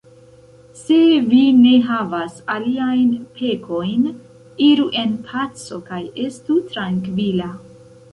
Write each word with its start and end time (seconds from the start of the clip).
Se 0.77 0.95
vi 1.33 1.41
ne 1.57 1.73
havas 1.89 2.39
aliajn 2.53 3.11
pekojn, 3.35 4.07
iru 4.69 4.87
en 5.03 5.13
paco 5.29 5.79
kaj 5.91 6.01
estu 6.29 6.57
trankvila! 6.73 7.51